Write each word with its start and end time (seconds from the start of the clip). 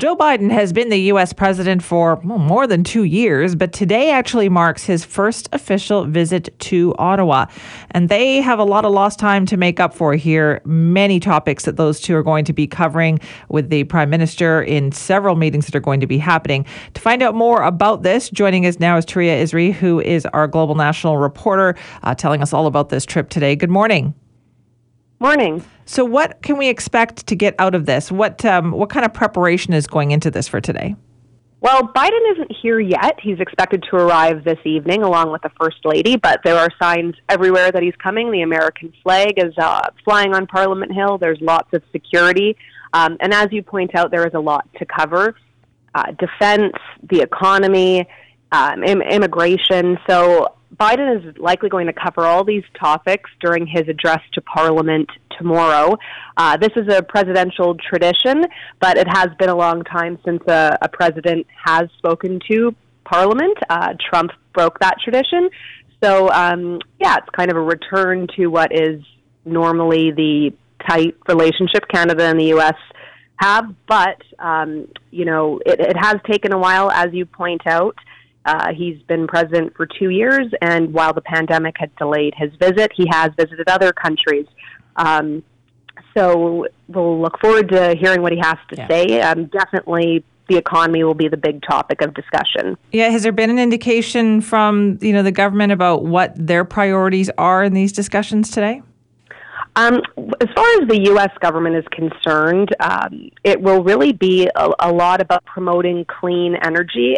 Joe 0.00 0.16
Biden 0.16 0.50
has 0.50 0.72
been 0.72 0.88
the 0.88 0.96
U.S. 1.12 1.34
president 1.34 1.82
for 1.82 2.18
more 2.22 2.66
than 2.66 2.82
two 2.82 3.02
years, 3.02 3.54
but 3.54 3.74
today 3.74 4.10
actually 4.12 4.48
marks 4.48 4.82
his 4.82 5.04
first 5.04 5.46
official 5.52 6.06
visit 6.06 6.58
to 6.60 6.94
Ottawa. 6.98 7.44
And 7.90 8.08
they 8.08 8.40
have 8.40 8.58
a 8.58 8.64
lot 8.64 8.86
of 8.86 8.92
lost 8.92 9.18
time 9.18 9.44
to 9.44 9.58
make 9.58 9.78
up 9.78 9.92
for 9.92 10.14
here. 10.14 10.62
Many 10.64 11.20
topics 11.20 11.66
that 11.66 11.76
those 11.76 12.00
two 12.00 12.16
are 12.16 12.22
going 12.22 12.46
to 12.46 12.54
be 12.54 12.66
covering 12.66 13.20
with 13.50 13.68
the 13.68 13.84
prime 13.84 14.08
minister 14.08 14.62
in 14.62 14.90
several 14.90 15.36
meetings 15.36 15.66
that 15.66 15.74
are 15.74 15.80
going 15.80 16.00
to 16.00 16.06
be 16.06 16.16
happening. 16.16 16.64
To 16.94 17.00
find 17.02 17.22
out 17.22 17.34
more 17.34 17.62
about 17.62 18.02
this, 18.02 18.30
joining 18.30 18.64
us 18.64 18.80
now 18.80 18.96
is 18.96 19.04
Touria 19.04 19.42
Izmi, 19.42 19.70
who 19.70 20.00
is 20.00 20.24
our 20.24 20.48
global 20.48 20.76
national 20.76 21.18
reporter, 21.18 21.76
uh, 22.04 22.14
telling 22.14 22.40
us 22.40 22.54
all 22.54 22.66
about 22.66 22.88
this 22.88 23.04
trip 23.04 23.28
today. 23.28 23.54
Good 23.54 23.68
morning. 23.68 24.14
Morning. 25.22 25.62
So, 25.84 26.02
what 26.02 26.40
can 26.40 26.56
we 26.56 26.70
expect 26.70 27.26
to 27.26 27.36
get 27.36 27.54
out 27.58 27.74
of 27.74 27.84
this? 27.84 28.10
What 28.10 28.42
um, 28.46 28.72
what 28.72 28.88
kind 28.88 29.04
of 29.04 29.12
preparation 29.12 29.74
is 29.74 29.86
going 29.86 30.12
into 30.12 30.30
this 30.30 30.48
for 30.48 30.62
today? 30.62 30.96
Well, 31.60 31.82
Biden 31.88 32.32
isn't 32.32 32.50
here 32.62 32.80
yet. 32.80 33.20
He's 33.22 33.38
expected 33.38 33.84
to 33.90 33.96
arrive 33.96 34.44
this 34.44 34.58
evening 34.64 35.02
along 35.02 35.30
with 35.30 35.42
the 35.42 35.50
First 35.60 35.84
Lady, 35.84 36.16
but 36.16 36.40
there 36.42 36.56
are 36.56 36.70
signs 36.82 37.16
everywhere 37.28 37.70
that 37.70 37.82
he's 37.82 37.94
coming. 38.02 38.30
The 38.30 38.40
American 38.40 38.94
flag 39.02 39.34
is 39.36 39.52
uh, 39.58 39.90
flying 40.06 40.34
on 40.34 40.46
Parliament 40.46 40.94
Hill. 40.94 41.18
There's 41.18 41.40
lots 41.42 41.70
of 41.74 41.82
security. 41.92 42.56
Um, 42.94 43.18
and 43.20 43.34
as 43.34 43.48
you 43.52 43.62
point 43.62 43.94
out, 43.94 44.10
there 44.10 44.26
is 44.26 44.32
a 44.32 44.40
lot 44.40 44.66
to 44.78 44.86
cover 44.86 45.36
uh, 45.94 46.12
defense, 46.12 46.72
the 47.10 47.20
economy, 47.20 48.08
um, 48.52 48.82
Im- 48.82 49.02
immigration. 49.02 49.98
So 50.08 50.54
Biden 50.80 51.18
is 51.18 51.36
likely 51.36 51.68
going 51.68 51.86
to 51.88 51.92
cover 51.92 52.24
all 52.24 52.42
these 52.42 52.64
topics 52.80 53.28
during 53.40 53.66
his 53.66 53.86
address 53.86 54.20
to 54.32 54.40
Parliament 54.40 55.10
tomorrow. 55.36 55.98
Uh, 56.38 56.56
this 56.56 56.70
is 56.74 56.88
a 56.88 57.02
presidential 57.02 57.76
tradition, 57.76 58.46
but 58.80 58.96
it 58.96 59.06
has 59.08 59.28
been 59.38 59.50
a 59.50 59.54
long 59.54 59.84
time 59.84 60.18
since 60.24 60.42
a, 60.48 60.78
a 60.80 60.88
president 60.88 61.46
has 61.62 61.88
spoken 61.98 62.40
to 62.50 62.74
Parliament. 63.04 63.58
Uh, 63.68 63.92
Trump 64.08 64.30
broke 64.54 64.78
that 64.78 64.96
tradition. 65.04 65.50
So, 66.02 66.30
um, 66.30 66.80
yeah, 66.98 67.18
it's 67.18 67.28
kind 67.36 67.50
of 67.50 67.58
a 67.58 67.62
return 67.62 68.26
to 68.36 68.46
what 68.46 68.72
is 68.72 69.02
normally 69.44 70.12
the 70.12 70.52
tight 70.88 71.14
relationship 71.28 71.88
Canada 71.92 72.24
and 72.24 72.40
the 72.40 72.46
U.S. 72.46 72.76
have, 73.36 73.66
but, 73.86 74.22
um, 74.38 74.88
you 75.10 75.26
know, 75.26 75.60
it, 75.66 75.78
it 75.78 75.96
has 75.98 76.16
taken 76.26 76.54
a 76.54 76.58
while, 76.58 76.90
as 76.90 77.12
you 77.12 77.26
point 77.26 77.66
out. 77.66 77.96
Uh, 78.44 78.72
he's 78.74 79.00
been 79.02 79.26
president 79.26 79.76
for 79.76 79.86
two 79.86 80.10
years, 80.10 80.46
and 80.62 80.92
while 80.92 81.12
the 81.12 81.20
pandemic 81.20 81.76
had 81.78 81.94
delayed 81.96 82.34
his 82.36 82.50
visit, 82.58 82.90
he 82.94 83.06
has 83.10 83.30
visited 83.36 83.68
other 83.68 83.92
countries. 83.92 84.46
Um, 84.96 85.42
so 86.16 86.66
we'll 86.88 87.20
look 87.20 87.38
forward 87.38 87.68
to 87.68 87.94
hearing 87.94 88.22
what 88.22 88.32
he 88.32 88.38
has 88.38 88.56
to 88.70 88.76
yeah. 88.76 88.88
say. 88.88 89.20
Um, 89.20 89.46
definitely, 89.46 90.24
the 90.48 90.56
economy 90.56 91.04
will 91.04 91.14
be 91.14 91.28
the 91.28 91.36
big 91.36 91.62
topic 91.62 92.00
of 92.00 92.14
discussion. 92.14 92.76
Yeah, 92.92 93.10
has 93.10 93.22
there 93.22 93.32
been 93.32 93.50
an 93.50 93.58
indication 93.58 94.40
from 94.40 94.98
you 95.00 95.12
know 95.12 95.22
the 95.22 95.32
government 95.32 95.72
about 95.72 96.04
what 96.04 96.32
their 96.34 96.64
priorities 96.64 97.30
are 97.38 97.62
in 97.62 97.74
these 97.74 97.92
discussions 97.92 98.50
today? 98.50 98.82
Um, 99.76 100.02
as 100.40 100.48
far 100.54 100.66
as 100.80 100.88
the 100.88 101.00
U.S. 101.04 101.30
government 101.40 101.76
is 101.76 101.84
concerned, 101.92 102.74
um, 102.80 103.30
it 103.44 103.62
will 103.62 103.84
really 103.84 104.12
be 104.12 104.48
a, 104.56 104.70
a 104.80 104.92
lot 104.92 105.20
about 105.20 105.44
promoting 105.44 106.04
clean 106.06 106.56
energy 106.56 107.16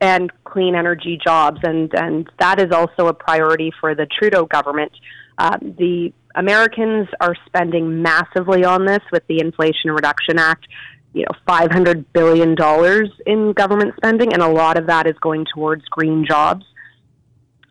and 0.00 0.30
clean 0.44 0.74
energy 0.74 1.18
jobs, 1.22 1.60
and 1.62 1.92
and 1.94 2.28
that 2.38 2.60
is 2.60 2.72
also 2.72 3.08
a 3.08 3.14
priority 3.14 3.72
for 3.80 3.94
the 3.94 4.06
Trudeau 4.06 4.46
government. 4.46 4.92
Um, 5.38 5.74
the 5.78 6.12
Americans 6.34 7.08
are 7.20 7.34
spending 7.46 8.02
massively 8.02 8.64
on 8.64 8.86
this 8.86 9.00
with 9.12 9.26
the 9.28 9.40
Inflation 9.40 9.90
Reduction 9.90 10.38
Act. 10.38 10.66
You 11.12 11.22
know, 11.22 11.38
five 11.46 11.70
hundred 11.70 12.12
billion 12.12 12.54
dollars 12.54 13.10
in 13.26 13.52
government 13.52 13.94
spending, 13.96 14.32
and 14.32 14.42
a 14.42 14.48
lot 14.48 14.78
of 14.78 14.86
that 14.86 15.06
is 15.06 15.16
going 15.20 15.44
towards 15.52 15.84
green 15.86 16.24
jobs. 16.26 16.64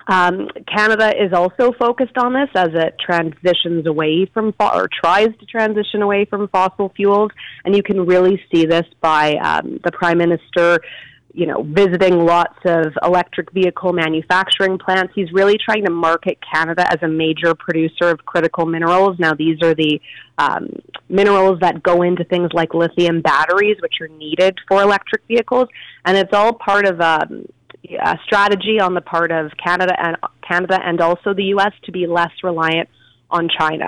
Um, 0.07 0.49
Canada 0.67 1.13
is 1.15 1.33
also 1.33 1.71
focused 1.79 2.17
on 2.17 2.33
this 2.33 2.49
as 2.55 2.69
it 2.73 2.95
transitions 2.99 3.85
away 3.85 4.25
from 4.33 4.53
fo- 4.53 4.75
or 4.75 4.89
tries 4.91 5.29
to 5.39 5.45
transition 5.45 6.01
away 6.01 6.25
from 6.25 6.47
fossil 6.47 6.91
fuels, 6.95 7.31
and 7.63 7.75
you 7.75 7.83
can 7.83 8.05
really 8.05 8.41
see 8.51 8.65
this 8.65 8.87
by 9.01 9.35
um, 9.35 9.79
the 9.83 9.91
Prime 9.91 10.17
Minister 10.17 10.79
you 11.33 11.45
know, 11.45 11.63
visiting 11.63 12.25
lots 12.25 12.57
of 12.65 12.87
electric 13.03 13.51
vehicle 13.51 13.93
manufacturing 13.93 14.77
plants. 14.77 15.13
He's 15.15 15.31
really 15.31 15.57
trying 15.57 15.85
to 15.85 15.91
market 15.91 16.39
Canada 16.53 16.85
as 16.91 16.97
a 17.03 17.07
major 17.07 17.53
producer 17.53 18.09
of 18.09 18.25
critical 18.25 18.65
minerals. 18.65 19.17
Now, 19.19 19.33
these 19.33 19.61
are 19.61 19.75
the 19.75 20.01
um, 20.37 20.69
minerals 21.07 21.59
that 21.61 21.83
go 21.83 22.01
into 22.01 22.23
things 22.23 22.49
like 22.53 22.73
lithium 22.73 23.21
batteries, 23.21 23.77
which 23.81 23.95
are 24.01 24.07
needed 24.07 24.57
for 24.67 24.81
electric 24.81 25.21
vehicles, 25.27 25.67
and 26.05 26.17
it's 26.17 26.33
all 26.33 26.53
part 26.53 26.87
of 26.87 26.99
um, 26.99 27.45
a 27.99 28.17
strategy 28.25 28.79
on 28.79 28.93
the 28.93 29.01
part 29.01 29.31
of 29.31 29.51
Canada 29.63 29.93
and 29.97 30.17
Canada 30.47 30.79
and 30.83 30.99
also 30.99 31.33
the 31.33 31.45
U.S. 31.45 31.73
to 31.83 31.91
be 31.91 32.07
less 32.07 32.31
reliant 32.43 32.89
on 33.29 33.49
China. 33.49 33.87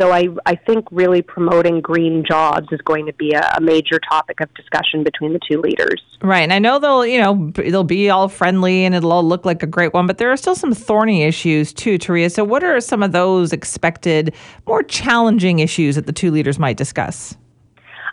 So 0.00 0.10
I, 0.10 0.26
I 0.44 0.56
think 0.56 0.86
really 0.90 1.22
promoting 1.22 1.80
green 1.80 2.24
jobs 2.26 2.66
is 2.72 2.80
going 2.80 3.06
to 3.06 3.12
be 3.12 3.32
a, 3.32 3.54
a, 3.56 3.60
major 3.60 4.00
topic 4.10 4.40
of 4.40 4.52
discussion 4.54 5.04
between 5.04 5.32
the 5.32 5.38
two 5.48 5.60
leaders. 5.60 6.02
Right, 6.20 6.40
and 6.40 6.52
I 6.52 6.58
know 6.58 6.80
they'll 6.80 7.06
you 7.06 7.20
know 7.20 7.52
they'll 7.54 7.84
be 7.84 8.10
all 8.10 8.28
friendly 8.28 8.84
and 8.84 8.94
it'll 8.94 9.12
all 9.12 9.22
look 9.22 9.44
like 9.44 9.62
a 9.62 9.68
great 9.68 9.94
one, 9.94 10.08
but 10.08 10.18
there 10.18 10.32
are 10.32 10.36
still 10.36 10.56
some 10.56 10.72
thorny 10.72 11.22
issues 11.22 11.72
too, 11.72 11.96
Touria. 11.96 12.30
So 12.30 12.42
what 12.42 12.64
are 12.64 12.80
some 12.80 13.04
of 13.04 13.12
those 13.12 13.52
expected 13.52 14.34
more 14.66 14.82
challenging 14.82 15.60
issues 15.60 15.94
that 15.94 16.06
the 16.06 16.12
two 16.12 16.32
leaders 16.32 16.58
might 16.58 16.76
discuss? 16.76 17.36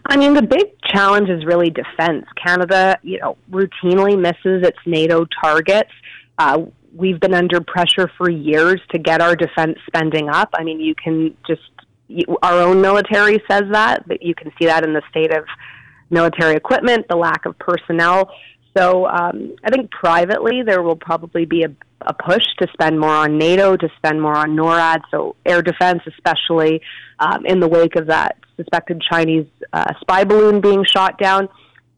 I 0.05 0.17
mean, 0.17 0.33
the 0.33 0.41
big 0.41 0.67
challenge 0.83 1.29
is 1.29 1.45
really 1.45 1.69
defense. 1.69 2.25
Canada, 2.43 2.99
you 3.01 3.19
know, 3.19 3.37
routinely 3.51 4.19
misses 4.19 4.67
its 4.67 4.79
NATO 4.85 5.25
targets. 5.41 5.91
Uh, 6.37 6.65
we've 6.93 7.19
been 7.19 7.33
under 7.33 7.61
pressure 7.61 8.09
for 8.17 8.29
years 8.29 8.81
to 8.91 8.99
get 8.99 9.21
our 9.21 9.35
defense 9.35 9.77
spending 9.87 10.29
up. 10.29 10.49
I 10.53 10.63
mean, 10.63 10.79
you 10.79 10.95
can 10.95 11.35
just 11.47 11.61
you, 12.07 12.37
our 12.41 12.61
own 12.61 12.81
military 12.81 13.41
says 13.49 13.63
that, 13.71 14.07
but 14.07 14.21
you 14.21 14.35
can 14.35 14.51
see 14.59 14.65
that 14.65 14.83
in 14.83 14.93
the 14.93 15.01
state 15.09 15.33
of 15.33 15.45
military 16.09 16.55
equipment, 16.55 17.07
the 17.09 17.15
lack 17.15 17.45
of 17.45 17.57
personnel. 17.57 18.31
So 18.75 19.07
um, 19.07 19.55
I 19.63 19.69
think 19.69 19.91
privately 19.91 20.61
there 20.63 20.81
will 20.81 20.95
probably 20.95 21.45
be 21.45 21.63
a, 21.63 21.73
a 22.01 22.13
push 22.13 22.43
to 22.59 22.67
spend 22.73 22.99
more 22.99 23.09
on 23.09 23.37
NATO, 23.37 23.75
to 23.75 23.89
spend 23.97 24.21
more 24.21 24.35
on 24.35 24.55
NORAD, 24.55 25.01
so 25.11 25.35
air 25.45 25.61
defense, 25.61 26.01
especially 26.07 26.81
um, 27.19 27.45
in 27.45 27.59
the 27.59 27.67
wake 27.67 27.95
of 27.95 28.07
that 28.07 28.37
suspected 28.55 29.01
Chinese 29.01 29.47
uh, 29.73 29.93
spy 29.99 30.23
balloon 30.23 30.61
being 30.61 30.85
shot 30.85 31.17
down. 31.17 31.49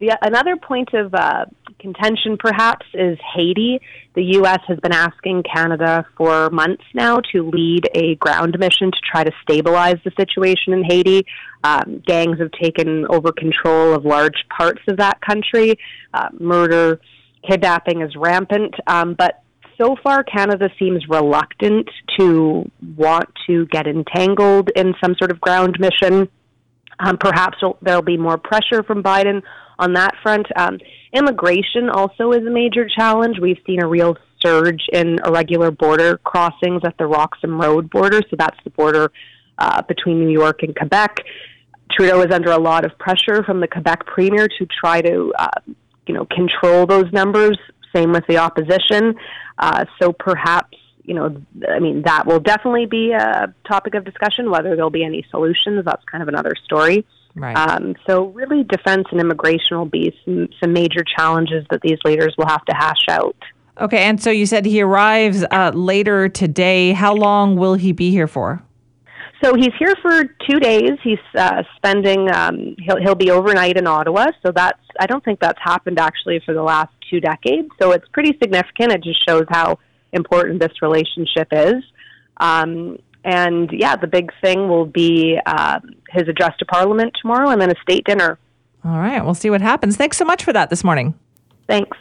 The, 0.04 0.18
another 0.22 0.58
point 0.58 0.94
of 0.94 1.14
uh, 1.14 1.46
contention, 1.80 2.36
perhaps, 2.38 2.86
is 2.94 3.18
Haiti. 3.34 3.80
The 4.16 4.24
U.S. 4.34 4.60
has 4.68 4.78
been 4.82 4.92
asking 4.92 5.44
Canada 5.44 6.06
for 6.18 6.50
months 6.50 6.84
now 6.94 7.22
to 7.32 7.50
lead 7.50 7.88
a 7.96 8.16
ground 8.16 8.60
mission 8.60 8.92
to 8.92 8.98
try 9.10 9.24
to 9.24 9.32
stabilize 9.44 9.96
the 10.04 10.12
situation 10.18 10.74
in 10.74 10.84
Haiti. 10.84 11.26
Um, 11.64 12.04
gangs 12.06 12.38
have 12.40 12.52
taken 12.62 13.06
over 13.10 13.32
control 13.32 13.94
of 13.94 14.04
large 14.04 14.44
parts 14.50 14.82
of 14.90 14.98
that 14.98 15.22
country. 15.22 15.80
Uh, 16.14 16.28
murder, 16.38 17.00
kidnapping 17.50 18.02
is 18.02 18.14
rampant. 18.18 18.76
Um, 18.88 19.14
but 19.14 19.42
so 19.82 19.96
far, 20.04 20.26
Canada 20.26 20.70
seems 20.78 21.08
reluctant 21.08 21.90
to 22.20 22.70
want 22.98 23.30
to 23.48 23.68
get 23.68 23.88
entangled 23.88 24.70
in 24.76 24.96
some 25.02 25.16
sort 25.18 25.32
of 25.32 25.40
ground 25.40 25.78
mission. 25.80 26.28
Um, 27.00 27.18
perhaps 27.18 27.58
there'll 27.82 28.02
be 28.02 28.18
more 28.18 28.38
pressure 28.38 28.84
from 28.84 29.02
Biden 29.02 29.42
on 29.80 29.94
that 29.94 30.14
front. 30.22 30.48
Um, 30.56 30.80
immigration 31.14 31.90
also 31.90 32.32
is 32.32 32.46
a 32.46 32.50
major 32.50 32.88
challenge. 32.88 33.40
We've 33.40 33.60
seen 33.66 33.82
a 33.82 33.88
real 33.88 34.18
surge 34.44 34.84
in 34.92 35.20
irregular 35.26 35.72
border 35.72 36.18
crossings 36.18 36.82
at 36.84 36.98
the 36.98 37.06
Roxham 37.06 37.60
Road 37.60 37.90
border, 37.90 38.22
so 38.30 38.36
that's 38.38 38.58
the 38.64 38.70
border 38.72 39.12
uh, 39.58 39.82
between 39.84 40.20
New 40.20 40.32
York 40.32 40.64
and 40.64 40.76
Quebec. 40.76 41.18
Trudeau 41.92 42.22
is 42.22 42.34
under 42.34 42.52
a 42.52 42.58
lot 42.58 42.86
of 42.86 42.98
pressure 42.98 43.44
from 43.44 43.60
the 43.60 43.68
Quebec 43.68 44.06
premier 44.06 44.48
to 44.48 44.66
try 44.66 45.02
to, 45.02 45.34
uh, 45.38 45.48
you 46.08 46.14
know, 46.14 46.26
control 46.26 46.86
those 46.86 47.12
numbers. 47.12 47.58
Same 47.96 48.12
with 48.12 48.26
the 48.28 48.38
opposition. 48.38 49.16
Uh, 49.60 49.86
so 50.02 50.12
perhaps, 50.12 50.78
you 51.04 51.14
know, 51.14 51.36
I 51.70 51.80
mean, 51.80 52.02
that 52.04 52.26
will 52.26 52.40
definitely 52.40 52.88
be 52.88 53.12
a 53.12 53.54
topic 53.68 53.94
of 53.94 54.04
discussion. 54.04 54.50
Whether 54.50 54.76
there'll 54.76 54.90
be 54.90 55.04
any 55.04 55.26
solutions, 55.30 55.86
that's 55.86 56.04
kind 56.12 56.24
of 56.24 56.28
another 56.28 56.54
story. 56.66 57.06
Right. 57.36 57.56
Um, 57.56 57.96
so, 58.08 58.28
really, 58.28 58.64
defense 58.64 59.08
and 59.12 59.20
immigration 59.20 59.78
will 59.78 59.86
be 59.86 60.16
some, 60.24 60.50
some 60.60 60.72
major 60.72 61.04
challenges 61.18 61.66
that 61.72 61.82
these 61.82 61.98
leaders 62.06 62.36
will 62.38 62.48
have 62.48 62.64
to 62.66 62.76
hash 62.76 63.06
out. 63.10 63.36
Okay, 63.80 64.04
and 64.04 64.22
so 64.22 64.30
you 64.30 64.46
said 64.46 64.66
he 64.66 64.82
arrives 64.82 65.44
uh, 65.50 65.72
later 65.74 66.30
today. 66.30 66.92
How 66.92 67.16
long 67.16 67.56
will 67.56 67.74
he 67.74 67.92
be 67.92 68.12
here 68.12 68.28
for? 68.28 68.62
So 69.44 69.56
he's 69.56 69.74
here 69.78 69.94
for 70.02 70.24
two 70.48 70.60
days. 70.60 70.92
He's 71.04 71.18
uh, 71.36 71.64
spending. 71.76 72.34
Um, 72.34 72.76
he'll 72.80 72.98
he'll 73.02 73.16
be 73.16 73.32
overnight 73.32 73.78
in 73.78 73.88
Ottawa. 73.88 74.28
So 74.46 74.52
that's. 74.56 74.80
I 75.00 75.08
don't 75.08 75.26
think 75.26 75.40
that's 75.40 75.60
happened 75.62 76.00
actually 76.00 76.40
for 76.46 76.54
the 76.54 76.62
last 76.62 76.94
two 77.10 77.20
decades. 77.20 77.70
So 77.82 77.92
it's 77.92 78.08
pretty 78.14 78.38
significant. 78.42 78.92
It 78.92 79.04
just 79.04 79.28
shows 79.28 79.46
how 79.50 79.80
important 80.14 80.62
this 80.62 80.82
relationship 80.82 81.48
is. 81.52 81.84
Um, 82.38 83.00
and 83.24 83.72
yeah, 83.72 83.96
the 83.96 84.08
big 84.08 84.32
thing 84.42 84.68
will 84.68 84.86
be 84.86 85.40
uh, 85.46 85.80
his 86.10 86.28
address 86.28 86.58
to 86.60 86.66
Parliament 86.66 87.16
tomorrow, 87.20 87.50
and 87.50 87.62
then 87.62 87.72
a 87.72 87.80
state 87.82 88.06
dinner. 88.06 88.38
All 88.86 88.98
right, 88.98 89.24
we'll 89.24 89.34
see 89.34 89.50
what 89.50 89.62
happens. 89.62 89.96
Thanks 89.96 90.18
so 90.18 90.26
much 90.26 90.44
for 90.44 90.54
that 90.54 90.70
this 90.70 90.84
morning. 90.84 91.14
Thanks. 91.68 91.98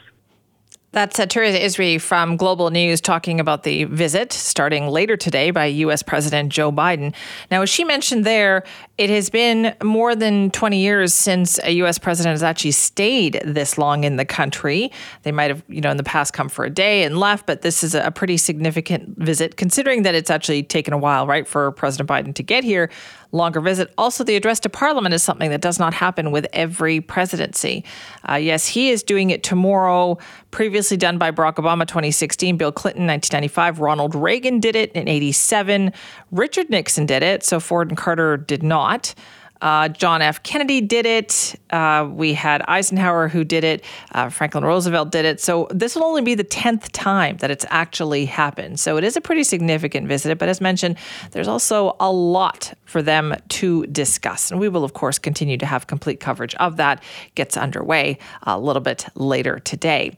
That's 0.93 1.19
uh, 1.19 1.25
Teresa 1.25 1.57
Izmi 1.57 1.99
from 1.99 2.37
Global 2.37 2.69
News 2.69 3.01
talking 3.01 3.39
about 3.39 3.63
the 3.63 3.85
visit 3.85 4.31
starting 4.31 4.87
later 4.87 5.17
today 5.17 5.49
by 5.49 5.65
U.S. 5.65 6.03
President 6.03 6.51
Joe 6.51 6.71
Biden. 6.71 7.15
Now, 7.49 7.63
as 7.63 7.69
she 7.71 7.83
mentioned 7.83 8.25
there, 8.25 8.63
it 8.97 9.09
has 9.09 9.31
been 9.31 9.75
more 9.83 10.15
than 10.15 10.51
20 10.51 10.79
years 10.79 11.13
since 11.13 11.59
a 11.63 11.71
U.S. 11.77 11.97
president 11.97 12.33
has 12.33 12.43
actually 12.43 12.71
stayed 12.71 13.41
this 13.43 13.79
long 13.79 14.03
in 14.03 14.17
the 14.17 14.25
country. 14.25 14.91
They 15.23 15.31
might 15.31 15.49
have, 15.49 15.63
you 15.67 15.81
know, 15.81 15.89
in 15.89 15.97
the 15.97 16.03
past 16.03 16.33
come 16.33 16.47
for 16.47 16.63
a 16.63 16.69
day 16.69 17.03
and 17.03 17.17
left, 17.17 17.47
but 17.47 17.63
this 17.63 17.83
is 17.83 17.95
a 17.95 18.11
pretty 18.11 18.37
significant 18.37 19.17
visit 19.17 19.57
considering 19.57 20.03
that 20.03 20.13
it's 20.13 20.29
actually 20.29 20.61
taken 20.61 20.93
a 20.93 20.97
while, 20.97 21.25
right, 21.25 21.47
for 21.47 21.71
President 21.71 22.07
Biden 22.07 22.35
to 22.35 22.43
get 22.43 22.63
here 22.63 22.91
longer 23.33 23.59
visit. 23.59 23.91
Also, 23.97 24.23
the 24.23 24.35
address 24.35 24.59
to 24.61 24.69
Parliament 24.69 25.13
is 25.13 25.23
something 25.23 25.49
that 25.49 25.59
does 25.59 25.79
not 25.79 25.93
happen 25.93 26.31
with 26.31 26.47
every 26.53 27.01
presidency. 27.01 27.83
Uh, 28.29 28.35
yes, 28.35 28.67
he 28.67 28.91
is 28.91 29.03
doing 29.03 29.31
it 29.31 29.43
tomorrow, 29.43 30.17
previously 30.51 30.95
done 30.95 31.17
by 31.17 31.31
Barack 31.31 31.55
Obama 31.55 31.85
2016, 31.85 32.57
Bill 32.57 32.71
Clinton 32.71 33.07
1995, 33.07 33.79
Ronald 33.79 34.15
Reagan 34.15 34.59
did 34.59 34.75
it 34.75 34.91
in 34.93 35.07
87, 35.07 35.91
Richard 36.31 36.69
Nixon 36.69 37.07
did 37.07 37.23
it, 37.23 37.43
so 37.43 37.59
Ford 37.59 37.89
and 37.89 37.97
Carter 37.97 38.37
did 38.37 38.61
not. 38.83 39.15
Uh, 39.61 39.87
John 39.87 40.21
F. 40.21 40.43
Kennedy 40.43 40.81
did 40.81 41.05
it. 41.05 41.55
Uh, 41.69 42.05
we 42.11 42.33
had 42.33 42.61
Eisenhower 42.63 43.29
who 43.29 43.45
did 43.45 43.63
it. 43.63 43.85
Uh, 44.11 44.27
Franklin 44.27 44.65
Roosevelt 44.65 45.09
did 45.09 45.23
it. 45.23 45.39
So 45.39 45.69
this 45.71 45.95
will 45.95 46.03
only 46.03 46.21
be 46.21 46.35
the 46.35 46.43
10th 46.43 46.89
time 46.91 47.37
that 47.37 47.49
it's 47.49 47.65
actually 47.69 48.25
happened. 48.25 48.77
So 48.81 48.97
it 48.97 49.05
is 49.05 49.15
a 49.15 49.21
pretty 49.21 49.45
significant 49.45 50.09
visit. 50.09 50.37
But 50.37 50.49
as 50.49 50.59
mentioned, 50.59 50.97
there's 51.31 51.47
also 51.47 51.95
a 52.01 52.11
lot 52.11 52.73
for 52.83 53.01
them 53.01 53.33
to 53.59 53.85
discuss. 53.87 54.51
And 54.51 54.59
we 54.59 54.67
will, 54.67 54.83
of 54.83 54.91
course, 54.91 55.17
continue 55.17 55.55
to 55.55 55.65
have 55.65 55.87
complete 55.87 56.19
coverage 56.19 56.55
of 56.55 56.75
that. 56.75 57.01
Gets 57.35 57.55
underway 57.55 58.17
a 58.41 58.59
little 58.59 58.81
bit 58.81 59.05
later 59.15 59.59
today. 59.59 60.17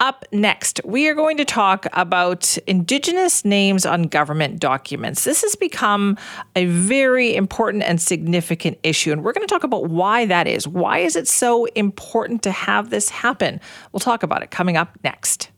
Up 0.00 0.24
next, 0.32 0.80
we 0.82 1.08
are 1.08 1.14
going 1.14 1.36
to 1.36 1.44
talk 1.44 1.86
about 1.92 2.56
Indigenous 2.66 3.44
names 3.44 3.84
on 3.84 4.04
government 4.04 4.58
documents. 4.58 5.24
This 5.24 5.42
has 5.42 5.56
become 5.56 6.16
a 6.56 6.64
very 6.64 7.36
important 7.36 7.82
and 7.82 8.00
significant 8.00 8.78
issue, 8.82 9.12
and 9.12 9.22
we're 9.22 9.34
going 9.34 9.46
to 9.46 9.52
talk 9.52 9.62
about 9.62 9.90
why 9.90 10.24
that 10.24 10.46
is. 10.46 10.66
Why 10.66 11.00
is 11.00 11.16
it 11.16 11.28
so 11.28 11.66
important 11.66 12.42
to 12.44 12.50
have 12.50 12.88
this 12.88 13.10
happen? 13.10 13.60
We'll 13.92 14.00
talk 14.00 14.22
about 14.22 14.42
it 14.42 14.50
coming 14.50 14.78
up 14.78 14.98
next. 15.04 15.50